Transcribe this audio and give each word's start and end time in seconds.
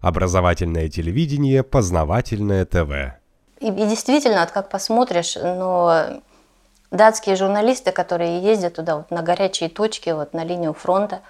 Образовательное 0.00 0.88
телевидение, 0.88 1.64
познавательное 1.64 2.64
ТВ. 2.64 3.18
И, 3.58 3.66
и 3.66 3.70
действительно, 3.70 4.40
вот 4.40 4.52
как 4.52 4.68
посмотришь, 4.68 5.34
но 5.34 6.20
датские 6.92 7.34
журналисты, 7.34 7.90
которые 7.90 8.40
ездят 8.40 8.74
туда 8.74 8.98
вот, 8.98 9.10
на 9.10 9.22
горячие 9.22 9.68
точки, 9.68 10.10
вот 10.10 10.34
на 10.34 10.44
линию 10.44 10.72
фронта, 10.72 11.20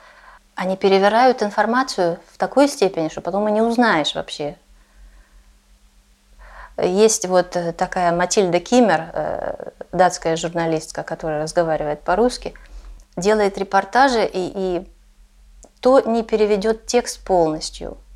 они 0.55 0.77
перевирают 0.77 1.43
информацию 1.43 2.19
в 2.31 2.37
такой 2.37 2.69
степени, 2.69 3.09
что 3.09 3.23
потом 3.23 3.49
и 3.49 3.53
не 3.53 3.63
узнаешь 3.63 4.15
вообще. 4.15 4.57
Есть 6.77 7.27
вот 7.27 7.57
такая 7.77 8.13
Матильда 8.13 8.61
Киммер, 8.61 9.11
э, 9.13 9.71
датская 9.93 10.37
журналистка, 10.37 11.03
которая 11.03 11.43
разговаривает 11.43 12.03
по-русски, 12.03 12.55
делает 13.17 13.57
репортажи 13.57 14.25
и, 14.27 14.53
и 14.55 14.89
то 15.81 16.01
не 16.01 16.23
переведет 16.23 16.87
текст 16.87 17.25
полностью– 17.25 17.97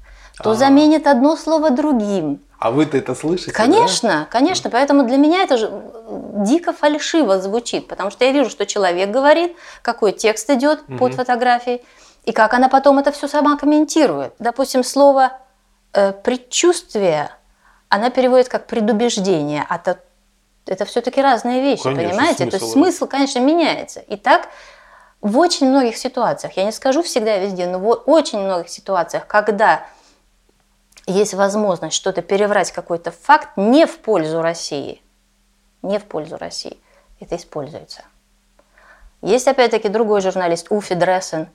то 0.42 0.50
А-а-а. 0.50 0.56
заменит 0.56 1.06
одно 1.06 1.36
слово 1.36 1.70
другим. 1.70 2.40
А 2.58 2.70
вы-то 2.70 2.96
это 2.96 3.14
слышите? 3.14 3.52
Конечно, 3.52 4.08
да? 4.08 4.26
конечно. 4.30 4.70
Поэтому 4.70 5.04
для 5.04 5.16
меня 5.16 5.42
это 5.42 5.56
же 5.56 5.70
дико 6.44 6.72
фальшиво 6.72 7.40
звучит, 7.40 7.88
потому 7.88 8.10
что 8.10 8.24
я 8.24 8.32
вижу, 8.32 8.50
что 8.50 8.66
человек 8.66 9.10
говорит, 9.10 9.56
какой 9.82 10.12
текст 10.12 10.48
идет 10.50 10.82
угу. 10.88 10.98
под 10.98 11.14
фотографией, 11.14 11.82
и 12.24 12.32
как 12.32 12.54
она 12.54 12.68
потом 12.68 12.98
это 12.98 13.10
все 13.10 13.26
сама 13.26 13.56
комментирует. 13.56 14.34
Допустим, 14.38 14.84
слово 14.84 15.32
э, 15.92 16.12
предчувствие 16.12 17.30
она 17.88 18.10
переводит 18.10 18.48
как 18.48 18.66
предубеждение, 18.66 19.66
а 19.68 19.76
это, 19.76 19.98
это 20.66 20.84
все-таки 20.84 21.20
разные 21.20 21.60
вещи, 21.60 21.82
конечно, 21.82 22.08
понимаете? 22.08 22.46
То 22.46 22.56
есть 22.56 22.72
смысл, 22.72 23.06
конечно, 23.06 23.38
меняется. 23.40 24.00
И 24.00 24.16
так 24.16 24.48
в 25.20 25.38
очень 25.38 25.68
многих 25.68 25.96
ситуациях, 25.96 26.56
я 26.56 26.64
не 26.64 26.72
скажу 26.72 27.02
всегда 27.02 27.36
везде, 27.38 27.66
но 27.66 27.78
в 27.78 27.88
очень 28.06 28.38
многих 28.38 28.68
ситуациях, 28.68 29.26
когда 29.26 29.84
есть 31.06 31.34
возможность 31.34 31.96
что-то 31.96 32.22
переврать, 32.22 32.72
какой-то 32.72 33.10
факт 33.10 33.50
не 33.56 33.86
в 33.86 33.98
пользу 33.98 34.42
России, 34.42 35.02
не 35.82 35.98
в 35.98 36.04
пользу 36.04 36.36
России, 36.36 36.78
это 37.20 37.36
используется. 37.36 38.02
Есть 39.20 39.46
опять-таки 39.46 39.88
другой 39.88 40.20
журналист 40.20 40.66
Уфи 40.70 40.94
Дрессен, 40.94 41.48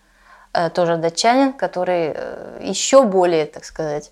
э, 0.53 0.69
тоже 0.69 0.97
датчанин, 0.97 1.53
который 1.53 2.13
э, 2.15 2.59
еще 2.61 3.03
более, 3.03 3.45
так 3.45 3.65
сказать, 3.65 4.11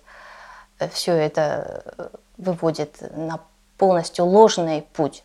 э, 0.78 0.88
все 0.90 1.12
это 1.12 2.12
выводит 2.36 2.96
на 3.16 3.40
полностью 3.78 4.26
ложный 4.26 4.82
путь. 4.82 5.22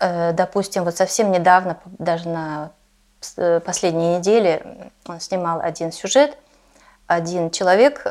Допустим, 0.00 0.84
вот 0.84 0.96
совсем 0.96 1.30
недавно, 1.30 1.78
даже 1.84 2.28
на 2.28 2.72
последней 3.64 4.18
неделе, 4.18 4.90
он 5.06 5.20
снимал 5.20 5.60
один 5.60 5.92
сюжет, 5.92 6.36
один 7.06 7.50
человек 7.50 8.04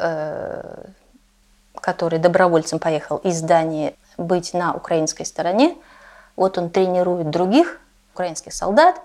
который 1.82 2.20
добровольцем 2.20 2.80
поехал 2.80 3.18
из 3.18 3.42
Дании 3.42 3.96
быть 4.18 4.54
на 4.54 4.74
украинской 4.74 5.24
стороне. 5.24 5.76
Вот 6.36 6.58
он 6.58 6.70
тренирует 6.70 7.30
других 7.30 7.80
украинских 8.14 8.54
солдат. 8.54 9.02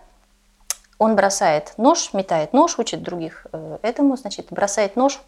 Он 0.99 1.15
бросает 1.17 1.75
нож, 1.77 2.13
метает 2.13 2.53
нож, 2.53 2.79
учит 2.79 3.03
других 3.03 3.47
э, 3.53 3.79
этому, 3.83 4.17
значит, 4.17 4.49
бросает 4.51 4.97
нож 4.97 5.21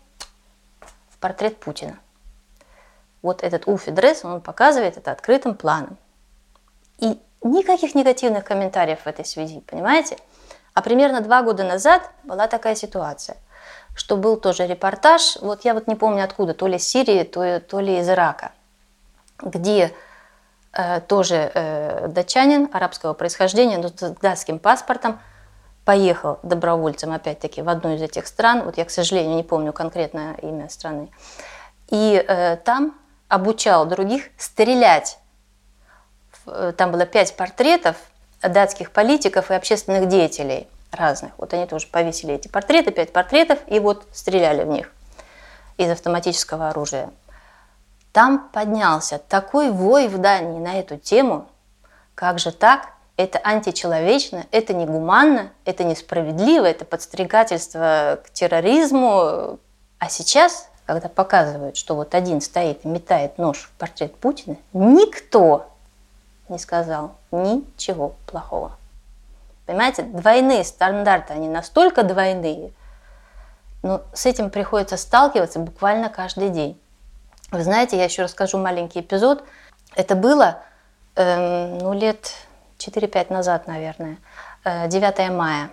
в 1.08 1.18
портрет 1.18 1.58
Путина. 1.58 1.98
Вот 3.22 3.42
этот 3.42 3.68
Уфи 3.68 3.90
Дресс, 3.90 4.24
он 4.24 4.40
показывает 4.40 4.96
это 4.96 5.12
открытым 5.12 5.54
планом. 5.54 5.96
И 6.98 7.20
никаких 7.42 7.94
негативных 7.94 8.44
комментариев 8.44 9.00
в 9.02 9.06
этой 9.06 9.24
связи, 9.24 9.60
понимаете? 9.60 10.16
А 10.74 10.82
примерно 10.82 11.20
два 11.20 11.42
года 11.42 11.64
назад 11.64 12.10
была 12.24 12.48
такая 12.48 12.74
ситуация– 12.74 13.36
что 13.94 14.16
был 14.16 14.36
тоже 14.36 14.66
репортаж, 14.66 15.36
вот 15.40 15.64
я 15.64 15.74
вот 15.74 15.86
не 15.86 15.94
помню 15.94 16.24
откуда, 16.24 16.54
то 16.54 16.66
ли 16.66 16.76
из 16.76 16.88
Сирии, 16.88 17.22
то, 17.22 17.60
то 17.60 17.80
ли 17.80 17.98
из 17.98 18.08
Ирака, 18.08 18.52
где 19.42 19.92
э, 20.72 21.00
тоже 21.00 21.50
э, 21.52 22.08
датчанин 22.08 22.70
арабского 22.72 23.14
происхождения, 23.14 23.78
но 23.78 23.88
с 23.88 24.16
датским 24.20 24.58
паспортом, 24.58 25.20
поехал 25.84 26.38
добровольцем, 26.42 27.12
опять-таки, 27.12 27.62
в 27.62 27.68
одну 27.68 27.94
из 27.94 28.02
этих 28.02 28.26
стран, 28.26 28.62
вот 28.64 28.78
я, 28.78 28.84
к 28.84 28.90
сожалению, 28.90 29.36
не 29.36 29.42
помню 29.42 29.72
конкретное 29.72 30.34
имя 30.34 30.68
страны, 30.68 31.10
и 31.88 32.24
э, 32.26 32.56
там 32.56 32.94
обучал 33.28 33.86
других 33.86 34.30
стрелять. 34.38 35.18
Э, 36.46 36.72
там 36.76 36.92
было 36.92 37.06
пять 37.06 37.36
портретов 37.36 37.96
датских 38.40 38.92
политиков 38.92 39.50
и 39.50 39.54
общественных 39.54 40.08
деятелей– 40.08 40.68
разных. 40.92 41.32
Вот 41.38 41.52
они 41.54 41.66
тоже 41.66 41.86
повесили 41.86 42.34
эти 42.34 42.48
портреты, 42.48 42.90
пять 42.90 43.12
портретов, 43.12 43.58
и 43.66 43.78
вот 43.78 44.06
стреляли 44.12 44.64
в 44.64 44.68
них 44.68 44.92
из 45.76 45.90
автоматического 45.90 46.70
оружия. 46.70 47.10
Там 48.12 48.48
поднялся 48.52 49.18
такой 49.18 49.70
вой 49.70 50.08
в 50.08 50.18
Дании 50.18 50.58
на 50.58 50.78
эту 50.78 50.96
тему, 50.96 51.46
как 52.14 52.38
же 52.38 52.52
так, 52.52 52.90
это 53.16 53.38
античеловечно, 53.38 54.46
это 54.50 54.74
негуманно, 54.74 55.50
это 55.64 55.84
несправедливо, 55.84 56.64
это 56.64 56.84
подстрекательство 56.84 58.20
к 58.24 58.30
терроризму. 58.30 59.58
А 59.98 60.08
сейчас, 60.08 60.68
когда 60.86 61.08
показывают, 61.08 61.76
что 61.76 61.94
вот 61.94 62.14
один 62.14 62.40
стоит 62.40 62.84
и 62.84 62.88
метает 62.88 63.38
нож 63.38 63.58
в 63.58 63.78
портрет 63.78 64.16
Путина, 64.16 64.56
никто 64.72 65.68
не 66.48 66.58
сказал 66.58 67.14
ничего 67.30 68.14
плохого. 68.26 68.79
Понимаете, 69.70 70.02
двойные 70.02 70.64
стандарты, 70.64 71.32
они 71.32 71.48
настолько 71.48 72.02
двойные, 72.02 72.72
но 73.84 74.02
с 74.12 74.26
этим 74.26 74.50
приходится 74.50 74.96
сталкиваться 74.96 75.60
буквально 75.60 76.08
каждый 76.08 76.48
день. 76.48 76.76
Вы 77.52 77.62
знаете, 77.62 77.96
я 77.96 78.02
еще 78.02 78.24
расскажу 78.24 78.58
маленький 78.58 78.98
эпизод. 78.98 79.44
Это 79.94 80.16
было 80.16 80.58
э, 81.14 81.78
ну, 81.80 81.92
лет 81.92 82.32
4-5 82.78 83.32
назад, 83.32 83.68
наверное, 83.68 84.16
9 84.64 85.18
э, 85.20 85.30
мая. 85.30 85.70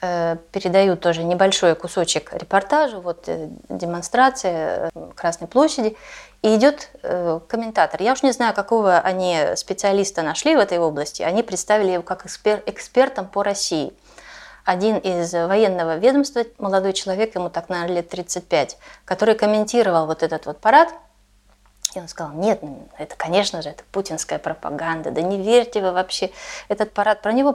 Э, 0.00 0.36
передаю 0.52 0.96
тоже 0.96 1.24
небольшой 1.24 1.74
кусочек 1.74 2.32
репортажа, 2.32 3.00
вот 3.00 3.24
э, 3.26 3.48
демонстрация 3.68 4.90
Красной 5.16 5.48
площади. 5.48 5.96
И 6.42 6.54
идет 6.54 6.90
э, 7.02 7.40
комментатор. 7.48 8.00
Я 8.00 8.12
уж 8.12 8.22
не 8.22 8.30
знаю, 8.30 8.54
какого 8.54 8.98
они 8.98 9.56
специалиста 9.56 10.22
нашли 10.22 10.54
в 10.54 10.60
этой 10.60 10.78
области. 10.78 11.22
Они 11.22 11.42
представили 11.42 11.92
его 11.92 12.04
как 12.04 12.26
экспер, 12.26 12.62
экспертом 12.66 13.26
по 13.26 13.42
России. 13.42 13.92
Один 14.64 14.98
из 14.98 15.32
военного 15.32 15.96
ведомства, 15.96 16.44
молодой 16.58 16.92
человек, 16.92 17.34
ему 17.34 17.50
так, 17.50 17.68
наверное, 17.68 17.96
лет 17.96 18.08
35, 18.08 18.78
который 19.04 19.34
комментировал 19.34 20.06
вот 20.06 20.22
этот 20.22 20.46
вот 20.46 20.58
парад. 20.58 20.90
И 21.96 21.98
он 21.98 22.06
сказал, 22.06 22.34
нет, 22.34 22.60
это, 22.98 23.16
конечно 23.16 23.62
же, 23.62 23.70
это 23.70 23.82
путинская 23.90 24.38
пропаганда, 24.38 25.10
да 25.10 25.22
не 25.22 25.42
верьте 25.42 25.80
вы 25.80 25.90
вообще, 25.92 26.30
этот 26.68 26.92
парад, 26.92 27.22
про 27.22 27.32
него, 27.32 27.52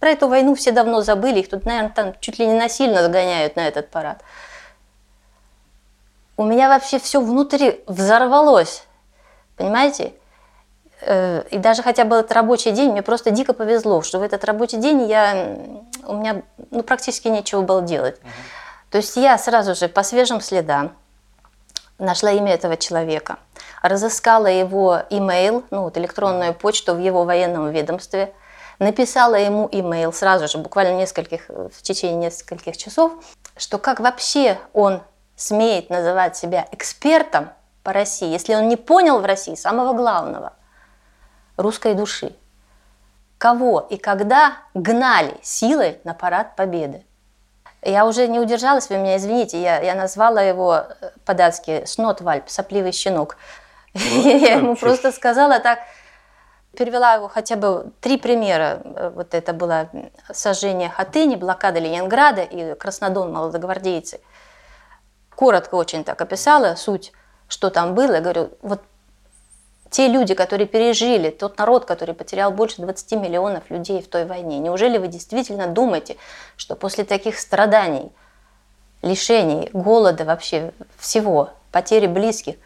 про, 0.00 0.10
эту 0.10 0.28
войну 0.28 0.54
все 0.54 0.72
давно 0.72 1.02
забыли, 1.02 1.40
их 1.40 1.48
тут, 1.48 1.64
наверное, 1.64 1.90
там 1.90 2.14
чуть 2.20 2.38
ли 2.38 2.46
не 2.46 2.54
насильно 2.54 3.02
загоняют 3.02 3.56
на 3.56 3.66
этот 3.66 3.90
парад 3.90 4.22
у 6.36 6.44
меня 6.44 6.68
вообще 6.68 6.98
все 6.98 7.20
внутри 7.20 7.82
взорвалось. 7.86 8.84
Понимаете? 9.56 10.12
Э, 11.00 11.42
и 11.50 11.58
даже 11.58 11.82
хотя 11.82 12.04
бы 12.04 12.16
этот 12.16 12.32
рабочий 12.32 12.72
день, 12.72 12.92
мне 12.92 13.02
просто 13.02 13.30
дико 13.30 13.52
повезло, 13.54 14.02
что 14.02 14.18
в 14.18 14.22
этот 14.22 14.44
рабочий 14.44 14.76
день 14.76 15.08
я, 15.08 15.56
у 16.06 16.14
меня 16.14 16.42
ну, 16.70 16.82
практически 16.82 17.28
нечего 17.28 17.62
было 17.62 17.82
делать. 17.82 18.18
Угу. 18.18 18.30
То 18.90 18.98
есть 18.98 19.16
я 19.16 19.38
сразу 19.38 19.74
же 19.74 19.88
по 19.88 20.02
свежим 20.02 20.40
следам 20.40 20.94
нашла 21.98 22.30
имя 22.32 22.52
этого 22.52 22.76
человека, 22.76 23.38
разыскала 23.80 24.48
его 24.48 25.02
имейл, 25.08 25.64
ну 25.70 25.82
вот 25.82 25.96
электронную 25.96 26.52
почту 26.52 26.94
в 26.94 26.98
его 26.98 27.24
военном 27.24 27.70
ведомстве, 27.70 28.34
написала 28.78 29.34
ему 29.34 29.68
имейл 29.70 30.12
сразу 30.12 30.48
же, 30.48 30.58
буквально 30.58 30.96
нескольких, 30.98 31.48
в 31.48 31.82
течение 31.82 32.16
нескольких 32.16 32.76
часов, 32.76 33.12
что 33.56 33.78
как 33.78 34.00
вообще 34.00 34.58
он 34.72 35.02
смеет 35.36 35.90
называть 35.90 36.36
себя 36.36 36.66
экспертом 36.72 37.50
по 37.82 37.92
России, 37.92 38.28
если 38.28 38.54
он 38.54 38.68
не 38.68 38.76
понял 38.76 39.20
в 39.20 39.24
России 39.24 39.54
самого 39.54 39.92
главного– 39.92 40.52
русской 41.56 41.94
души? 41.94 42.34
Кого 43.38 43.80
и 43.90 43.96
когда 43.96 44.56
гнали 44.74 45.34
силой 45.42 46.00
на 46.04 46.14
парад 46.14 46.56
Победы? 46.56 47.04
Я 47.82 48.06
уже 48.06 48.26
не 48.26 48.40
удержалась, 48.40 48.88
вы 48.88 48.96
меня 48.96 49.16
извините, 49.16 49.60
я, 49.60 49.80
я 49.80 49.94
назвала 49.94 50.42
его 50.42 50.74
э, 50.74 51.10
по-датски 51.24 51.84
«снотвальп», 51.84 52.48
«сопливый 52.48 52.92
щенок». 52.92 53.36
Я 53.94 54.56
ему 54.56 54.74
просто 54.76 55.12
сказала 55.12 55.60
так, 55.60 55.78
перевела 56.76 57.14
его 57.14 57.28
хотя 57.28 57.56
бы 57.56 57.90
три 58.00 58.18
примера. 58.18 58.80
Э, 58.84 59.10
вот 59.14 59.34
это 59.34 59.52
было 59.52 59.88
сожжение 60.32 60.88
Хатыни, 60.88 61.34
блокада 61.34 61.80
Ленинграда 61.80 62.42
и 62.42 62.74
Краснодон 62.74 63.32
молодогвардейцы– 63.32 64.20
коротко 65.36 65.76
очень 65.76 66.02
так 66.02 66.20
описала 66.20 66.74
суть, 66.74 67.12
что 67.46 67.70
там 67.70 67.94
было. 67.94 68.14
Я 68.14 68.20
говорю, 68.20 68.50
вот 68.62 68.82
те 69.90 70.08
люди, 70.08 70.34
которые 70.34 70.66
пережили, 70.66 71.30
тот 71.30 71.58
народ, 71.58 71.84
который 71.84 72.14
потерял 72.14 72.50
больше 72.50 72.82
20 72.82 73.12
миллионов 73.12 73.70
людей 73.70 74.02
в 74.02 74.08
той 74.08 74.24
войне, 74.24 74.58
неужели 74.58 74.98
вы 74.98 75.06
действительно 75.06 75.68
думаете, 75.68 76.16
что 76.56 76.74
после 76.74 77.04
таких 77.04 77.38
страданий 77.38 78.10
лишений, 79.02 79.70
голода 79.72 80.24
вообще, 80.24 80.72
всего, 80.98 81.50
потери 81.70 82.08
близких, 82.08 82.56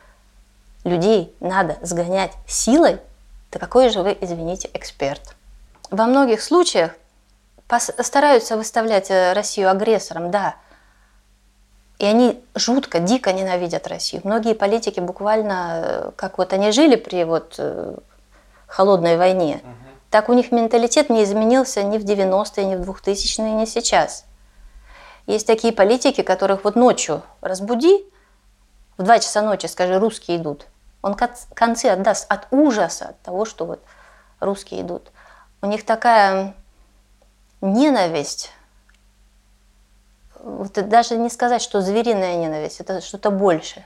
людей 0.84 1.34
надо 1.40 1.76
сгонять 1.82 2.32
силой, 2.46 3.00
то 3.50 3.58
какой 3.58 3.88
же 3.88 4.02
вы, 4.02 4.16
извините, 4.20 4.70
эксперт? 4.74 5.34
Во 5.90 6.06
многих 6.06 6.40
случаях 6.42 6.92
стараются 7.78 8.56
выставлять 8.56 9.10
э, 9.10 9.32
Россию 9.32 9.70
агрессором, 9.70 10.30
да, 10.30 10.56
и 11.98 12.06
они 12.06 12.42
жутко, 12.54 12.98
дико 12.98 13.32
ненавидят 13.32 13.86
Россию. 13.86 14.22
Многие 14.24 14.54
политики 14.54 15.00
буквально, 15.00 15.82
э, 15.84 16.10
как 16.16 16.38
вот 16.38 16.52
они 16.52 16.72
жили 16.72 16.96
при 16.96 17.24
вот 17.24 17.56
э, 17.58 17.96
холодной 18.66 19.16
войне, 19.16 19.60
угу. 19.62 19.72
так 20.10 20.28
у 20.28 20.32
них 20.32 20.50
менталитет 20.50 21.10
не 21.10 21.24
изменился 21.24 21.82
ни 21.82 21.98
в 21.98 22.04
90-е, 22.04 22.64
ни 22.64 22.76
в 22.76 22.88
2000-е, 22.88 23.50
ни 23.52 23.64
сейчас. 23.66 24.24
Есть 25.26 25.46
такие 25.46 25.72
политики, 25.72 26.22
которых 26.22 26.64
вот 26.64 26.74
ночью 26.74 27.22
разбуди, 27.40 28.04
в 28.96 29.02
2 29.02 29.18
часа 29.18 29.42
ночи 29.42 29.66
скажи, 29.66 29.98
русские 29.98 30.38
идут. 30.38 30.66
Он 31.02 31.14
концы 31.14 31.86
отдаст 31.86 32.30
от 32.30 32.46
ужаса, 32.50 33.10
от 33.10 33.20
того, 33.22 33.44
что 33.44 33.64
вот 33.64 33.82
русские 34.38 34.82
идут. 34.82 35.10
У 35.62 35.66
них 35.66 35.84
такая 35.84 36.54
ненависть, 37.60 38.52
вот 40.42 40.72
даже 40.72 41.16
не 41.16 41.28
сказать, 41.28 41.62
что 41.62 41.80
звериная 41.80 42.36
ненависть, 42.36 42.80
это 42.80 43.00
что-то 43.00 43.30
больше. 43.30 43.84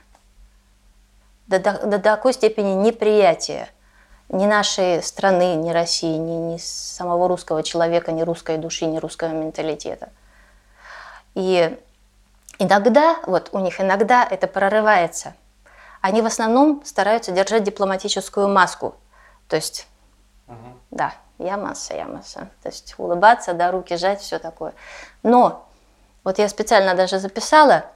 До, 1.47 1.59
до, 1.59 1.87
до 1.87 1.99
такой 1.99 2.33
степени 2.33 2.73
неприятия 2.75 3.69
ни 4.29 4.47
нашей 4.47 5.03
страны, 5.03 5.55
ни 5.57 5.71
России, 5.71 6.17
ни, 6.17 6.53
ни 6.53 6.57
самого 6.57 7.29
русского 7.29 7.63
человека, 7.63 8.13
ни 8.13 8.23
русской 8.23 8.57
души, 8.57 8.87
ни 8.87 8.99
русского 8.99 9.29
менталитета. 9.29 10.11
И 11.35 11.77
иногда, 12.59 13.17
вот 13.27 13.51
у 13.53 13.59
них 13.59 13.81
иногда 13.81 14.27
это 14.29 14.47
прорывается. 14.47 15.35
Они 16.05 16.21
в 16.21 16.27
основном 16.27 16.83
стараются 16.85 17.33
держать 17.33 17.65
дипломатическую 17.65 18.47
маску. 18.47 18.95
То 19.49 19.57
есть, 19.57 19.87
угу. 20.47 20.77
да, 20.91 21.15
я 21.39 21.57
масса, 21.57 21.95
я 21.95 22.05
масса. 22.05 22.51
То 22.63 22.69
есть 22.69 22.95
улыбаться, 22.99 23.55
да, 23.55 23.71
руки 23.71 23.97
жать, 23.97 24.21
все 24.21 24.39
такое. 24.39 24.75
Но 25.23 25.67
вот 26.23 26.39
я 26.39 26.51
специально 26.51 26.95
даже 26.95 27.19
записала 27.19 27.87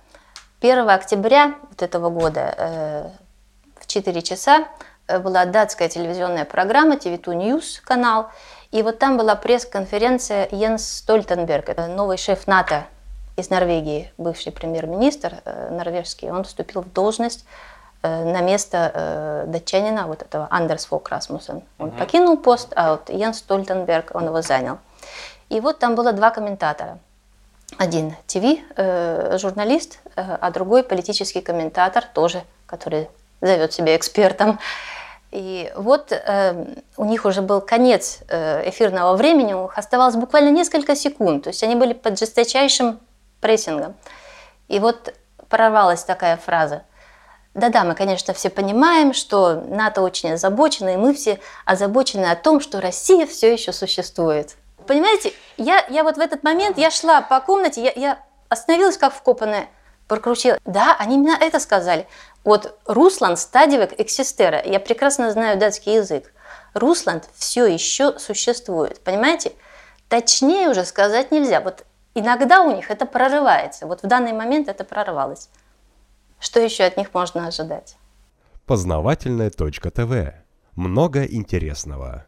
1 0.62 0.88
октября 0.88 1.56
вот 1.68 1.82
этого 1.82 2.08
года 2.08 2.54
э, 2.56 3.10
в 3.78 3.86
4 3.86 4.22
часа 4.22 4.68
э, 5.06 5.18
была 5.18 5.44
датская 5.44 5.90
телевизионная 5.90 6.46
программа 6.46 6.94
TV2 6.94 7.24
News 7.36 7.82
канал, 7.84 8.30
и 8.70 8.82
вот 8.82 8.98
там 8.98 9.18
была 9.18 9.34
пресс-конференция 9.34 10.48
Йенс 10.50 10.82
Стольтенберг, 11.00 11.76
новый 11.88 12.16
шеф 12.16 12.46
НАТО 12.46 12.86
из 13.36 13.50
Норвегии, 13.50 14.10
бывший 14.16 14.50
премьер-министр 14.50 15.42
э, 15.44 15.68
норвежский, 15.70 16.30
он 16.30 16.44
вступил 16.44 16.80
в 16.80 16.90
должность 16.90 17.44
на 18.02 18.40
место 18.40 18.92
э, 18.94 19.44
датчанина, 19.48 20.06
вот 20.06 20.22
этого 20.22 20.46
Андерс 20.50 20.86
Фок 20.86 21.08
Расмуссен. 21.08 21.62
Он 21.78 21.88
угу. 21.88 21.98
покинул 21.98 22.36
пост, 22.36 22.72
а 22.76 22.92
вот 22.92 23.10
Йенс 23.10 23.38
Стольтенберг, 23.38 24.12
он 24.14 24.26
его 24.26 24.40
занял. 24.40 24.78
И 25.48 25.60
вот 25.60 25.78
там 25.78 25.94
было 25.94 26.12
два 26.12 26.30
комментатора. 26.30 26.98
Один 27.76 28.14
ТВ-журналист, 28.26 29.98
э, 30.16 30.22
э, 30.22 30.38
а 30.40 30.50
другой 30.50 30.84
политический 30.84 31.40
комментатор, 31.40 32.04
тоже, 32.04 32.44
который 32.66 33.08
зовет 33.40 33.72
себя 33.72 33.96
экспертом. 33.96 34.60
И 35.32 35.72
вот 35.76 36.12
э, 36.12 36.76
у 36.96 37.04
них 37.04 37.24
уже 37.24 37.42
был 37.42 37.60
конец 37.60 38.20
э, 38.28 38.68
эфирного 38.68 39.16
времени, 39.16 39.54
у 39.54 39.62
них 39.62 39.76
оставалось 39.76 40.14
буквально 40.14 40.50
несколько 40.50 40.94
секунд, 40.94 41.44
то 41.44 41.50
есть 41.50 41.62
они 41.62 41.74
были 41.74 41.92
под 41.92 42.18
жесточайшим 42.18 42.98
прессингом. 43.40 43.94
И 44.68 44.78
вот 44.78 45.12
прорвалась 45.48 46.04
такая 46.04 46.36
фраза– 46.36 46.82
да-да, 47.58 47.84
мы, 47.84 47.94
конечно, 47.94 48.32
все 48.34 48.50
понимаем, 48.50 49.12
что 49.12 49.54
НАТО 49.68 50.02
очень 50.02 50.32
озабочено, 50.32 50.94
и 50.94 50.96
мы 50.96 51.14
все 51.14 51.40
озабочены 51.64 52.26
о 52.26 52.36
том, 52.36 52.60
что 52.60 52.80
Россия 52.80 53.26
все 53.26 53.52
еще 53.52 53.72
существует. 53.72 54.56
Понимаете, 54.86 55.32
я, 55.56 55.84
я 55.90 56.02
вот 56.02 56.16
в 56.16 56.20
этот 56.20 56.42
момент, 56.42 56.78
я 56.78 56.90
шла 56.90 57.20
по 57.20 57.40
комнате, 57.40 57.82
я, 57.82 57.92
я 57.94 58.18
остановилась 58.48 58.96
как 58.96 59.14
вкопанная, 59.14 59.68
прокрутила. 60.08 60.58
Да, 60.64 60.96
они 60.98 61.16
именно 61.16 61.36
это 61.38 61.60
сказали. 61.60 62.06
Вот 62.44 62.78
Русланд 62.86 63.38
стадивек 63.38 63.92
эксистера. 64.00 64.62
Я 64.64 64.80
прекрасно 64.80 65.30
знаю 65.30 65.58
датский 65.58 65.96
язык. 65.96 66.32
Русланд 66.74 67.24
все 67.34 67.66
еще 67.66 68.18
существует. 68.18 69.00
Понимаете? 69.00 69.52
Точнее 70.08 70.70
уже 70.70 70.84
сказать 70.84 71.30
нельзя. 71.30 71.60
Вот 71.60 71.84
иногда 72.14 72.62
у 72.62 72.74
них 72.74 72.90
это 72.90 73.04
прорывается. 73.04 73.86
Вот 73.86 74.02
в 74.02 74.06
данный 74.06 74.32
момент 74.32 74.68
это 74.68 74.84
прорвалось. 74.84 75.50
Что 76.38 76.60
еще 76.60 76.84
от 76.84 76.96
них 76.96 77.12
можно 77.12 77.46
ожидать? 77.46 77.96
Познавательная 78.66 79.50
точка 79.50 79.90
ТВ. 79.90 80.34
Много 80.74 81.24
интересного. 81.24 82.27